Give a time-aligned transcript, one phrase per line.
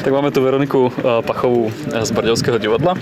[0.00, 2.96] Tak máme tu Veroniku eh, Pachovú eh, z Bardejovského divadla.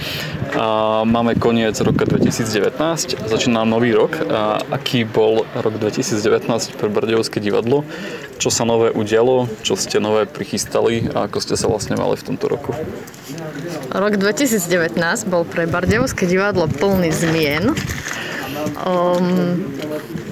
[1.07, 4.17] Máme koniec roka 2019, začína nový rok.
[4.75, 7.87] Aký bol rok 2019 pre Bardejovské divadlo?
[8.43, 9.47] Čo sa nové udialo?
[9.63, 11.07] Čo ste nové prichystali?
[11.15, 12.75] A ako ste sa vlastne mali v tomto roku?
[13.95, 14.99] Rok 2019
[15.31, 17.77] bol pre Bardejovské divadlo plný zmien.
[18.83, 19.63] Um,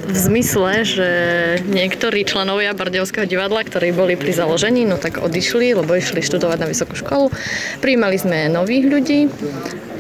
[0.07, 1.11] v zmysle, že
[1.67, 6.71] niektorí členovia Bardejovského divadla, ktorí boli pri založení, no tak odišli, lebo išli študovať na
[6.71, 7.35] vysokú školu.
[7.83, 9.21] Prijímali sme nových ľudí,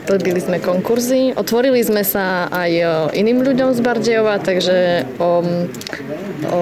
[0.07, 2.71] robili sme konkurzy, otvorili sme sa aj
[3.19, 5.43] iným ľuďom z Bardejova, takže o,
[6.47, 6.61] o,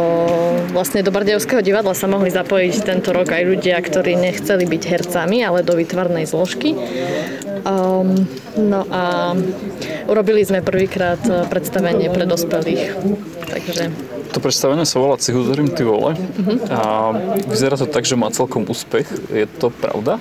[0.73, 5.45] vlastne do Bardejovského divadla sa mohli zapojiť tento rok aj ľudia, ktorí nechceli byť hercami,
[5.45, 6.73] ale do vytvarnej zložky.
[7.65, 8.29] Um,
[8.61, 9.33] no a
[10.05, 12.93] urobili sme prvýkrát predstavenie pre dospelých.
[13.49, 13.83] Takže
[14.35, 16.19] to predstavenie sa volá Cihuzerim ty vole
[16.67, 17.15] a
[17.47, 19.07] vyzerá to tak, že má celkom úspech.
[19.31, 20.19] Je to pravda?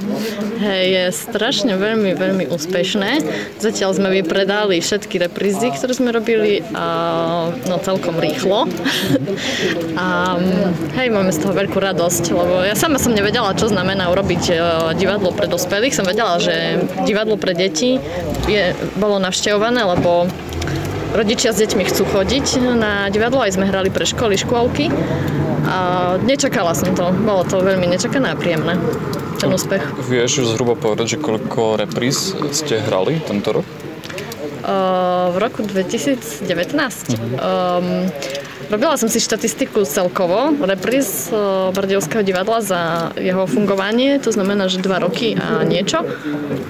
[0.61, 3.25] Hej, je strašne veľmi, veľmi úspešné.
[3.57, 8.69] Zatiaľ sme vypredali všetky reprízy, ktoré sme robili a no celkom rýchlo.
[9.97, 10.37] a
[10.93, 14.55] hej, máme z toho veľkú radosť, lebo ja sama som nevedela, čo znamená urobiť e,
[14.93, 15.97] divadlo pre dospelých.
[15.97, 17.97] Som vedela, že divadlo pre deti
[18.49, 18.63] je,
[18.97, 20.27] bolo navštevované, lebo
[21.13, 24.89] rodičia s deťmi chcú chodiť na divadlo, aj sme hrali pre školy, škôlky
[25.69, 25.77] a
[26.25, 27.13] nečakala som to.
[27.23, 28.75] Bolo to veľmi nečakané a príjemné,
[29.39, 29.81] ten úspech.
[30.09, 33.67] Vieš zhruba povedať, že koľko repríz ste hrali tento rok?
[34.63, 36.47] Uh, v roku 2019.
[36.47, 37.19] Uh-huh.
[37.35, 38.07] Um,
[38.69, 42.81] robila som si štatistiku celkovo, repríz uh, Bardejovského divadla za
[43.19, 46.03] jeho fungovanie, to znamená, že dva roky a niečo.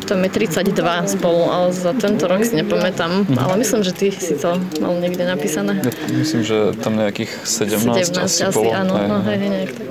[0.08, 0.73] To je 32
[1.05, 5.25] spolu, ale za tento rok si nepamätám, ale myslím, že ty si to mal niekde
[5.27, 5.81] napísané.
[6.09, 8.71] Myslím, že tam nejakých 17, 17 asi, asi bolo.
[8.71, 9.88] áno, no, hej, hej, nejak tak.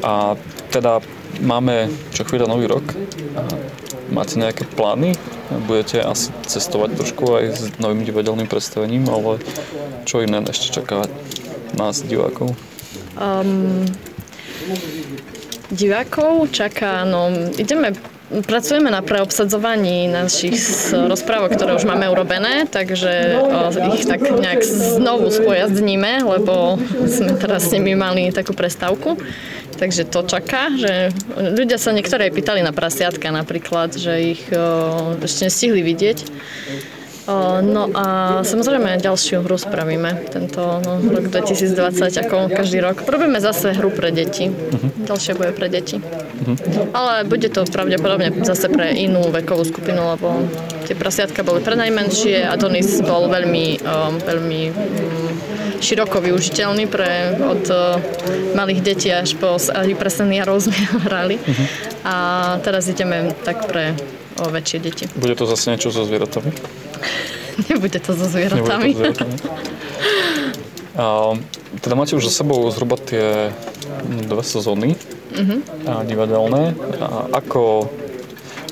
[0.00, 0.12] A
[0.70, 1.02] teda
[1.42, 2.84] máme čo chvíľa nový rok.
[4.10, 5.14] Máte nejaké plány?
[5.70, 9.38] Budete asi cestovať trošku aj s novým divadelným predstavením, ale
[10.02, 11.06] čo iné ešte čaká
[11.78, 12.58] nás, divákov?
[13.14, 13.86] Um,
[15.70, 17.94] divákov čaká, no ideme
[18.30, 20.54] Pracujeme na preobsadzovaní našich
[20.94, 23.34] rozprávok, ktoré už máme urobené, takže
[23.90, 26.78] ich tak nejak znovu spojazdníme, lebo
[27.10, 29.18] sme teraz s nimi mali takú prestávku.
[29.80, 31.08] Takže to čaká, že
[31.40, 34.44] ľudia sa niektoré pýtali na prasiatka napríklad, že ich
[35.24, 36.18] ešte nestihli vidieť.
[37.60, 38.04] No a
[38.42, 43.06] samozrejme ďalšiu hru spravíme tento no, rok 2020 ako každý rok.
[43.06, 44.50] Robíme zase hru pre deti.
[44.50, 44.90] Uh-huh.
[45.06, 46.02] Ďalšia bude pre deti.
[46.02, 46.56] Uh-huh.
[46.90, 50.42] Ale bude to pravdepodobne zase pre inú vekovú skupinu, lebo
[50.90, 54.74] tie prasiatka boli pre najmenšie a Donis bol veľmi, um, veľmi um,
[55.78, 58.00] široko využiteľný pre od uh,
[58.58, 60.74] malých detí až po aj pre seniorov sme
[61.06, 61.38] hrali.
[61.38, 61.66] Uh-huh.
[62.02, 62.14] A
[62.66, 63.94] teraz ideme tak pre
[64.40, 65.04] o väčšie deti.
[65.14, 66.79] Bude to zase niečo so zvieratami?
[67.68, 68.94] Nebude to so zvieratami.
[68.94, 70.00] Nebude to so zvieratami.
[71.00, 71.32] A,
[71.80, 73.54] teda máte už za sebou zhruba tie
[74.26, 74.98] dve sezóny
[75.32, 75.60] uh-huh.
[75.86, 76.74] a divadelné.
[76.98, 77.88] A ako,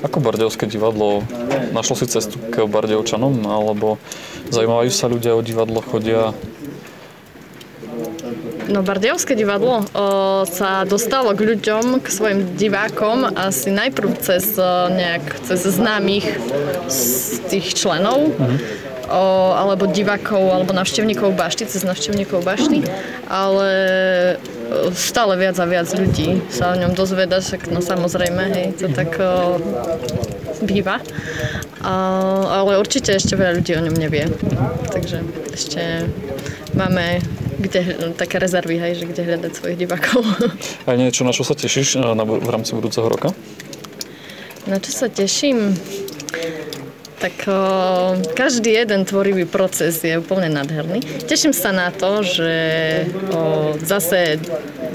[0.03, 1.23] ako Bardejovské divadlo
[1.71, 3.47] našlo si cestu k Bardejovčanom?
[3.47, 3.97] Alebo
[4.51, 6.35] zaujímajú sa ľudia o divadlo, chodia
[8.69, 14.93] No Bardejovské divadlo o, sa dostalo k ľuďom, k svojim divákom asi najprv cez o,
[14.93, 16.37] nejak, cez známych
[16.85, 17.01] z
[17.49, 18.29] tých členov.
[18.29, 18.57] Uh-huh.
[19.09, 22.85] O, alebo divákov, alebo navštevníkov bašty, cez navštevníkov bašty,
[23.25, 23.69] ale
[24.93, 29.17] stále viac a viac ľudí sa o ňom dozveda, však no samozrejme, hej, to tak
[29.17, 29.57] o,
[30.61, 31.01] býva.
[31.81, 31.93] A,
[32.61, 34.29] ale určite ešte veľa ľudí o ňom nevie.
[34.93, 35.25] Takže
[35.57, 36.05] ešte
[36.77, 37.25] máme
[37.59, 37.79] kde,
[38.15, 40.23] také rezervy, hej, že kde hľadať svojich divákov.
[40.87, 43.35] A niečo, na čo sa tešíš na, v rámci budúceho roka?
[44.65, 45.75] Na čo sa teším?
[47.19, 47.59] Tak o,
[48.31, 51.03] každý jeden tvorivý proces je úplne nádherný.
[51.27, 52.55] Teším sa na to, že
[53.27, 54.39] o, zase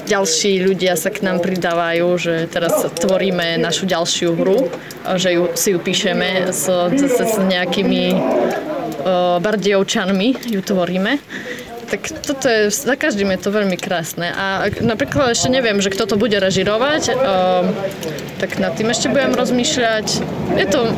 [0.09, 4.73] ďalší ľudia sa k nám pridávajú, že teraz tvoríme našu ďalšiu hru,
[5.21, 6.65] že ju, si ju píšeme s,
[6.97, 8.17] s, s nejakými
[9.45, 11.21] Bardejovčanmi, ju tvoríme
[11.85, 14.33] tak toto je, za každým je to veľmi krásne.
[14.33, 17.65] A napríklad ešte neviem, že kto to bude režirovať, uh,
[18.43, 20.07] tak nad tým ešte budem rozmýšľať.
[20.59, 20.91] Je to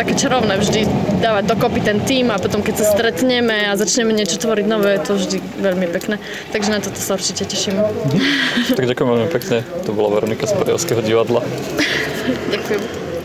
[0.00, 0.88] také čarovné vždy
[1.20, 5.02] dávať dokopy ten tým a potom keď sa stretneme a začneme niečo tvoriť nové, je
[5.06, 6.16] to vždy veľmi pekné.
[6.50, 7.78] Takže na toto sa určite teším.
[8.78, 9.62] tak ďakujem veľmi pekne.
[9.86, 11.44] To bola Veronika z Bariovského divadla.
[12.54, 13.21] ďakujem.